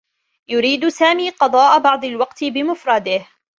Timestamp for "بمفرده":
2.43-3.25